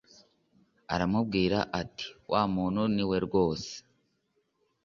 [0.93, 3.71] Aramubwira ati wa muntu niwe rwose